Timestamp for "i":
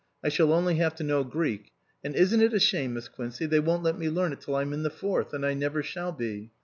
0.23-0.29, 5.45-5.53